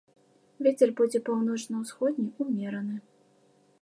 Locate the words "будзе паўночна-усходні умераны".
1.01-2.95